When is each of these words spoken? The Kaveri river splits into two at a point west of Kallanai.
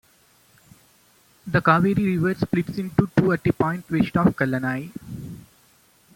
The 1.45 1.61
Kaveri 1.61 2.07
river 2.19 2.33
splits 2.33 2.79
into 2.79 3.07
two 3.15 3.33
at 3.33 3.45
a 3.45 3.53
point 3.53 3.85
west 3.91 4.17
of 4.17 4.35
Kallanai. 4.35 4.89